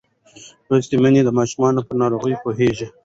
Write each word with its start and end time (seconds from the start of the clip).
لوستې 0.67 0.95
میندې 1.01 1.21
د 1.25 1.29
ماشوم 1.37 1.75
پر 1.87 1.95
ناروغۍ 2.01 2.35
پوهېږي. 2.43 2.87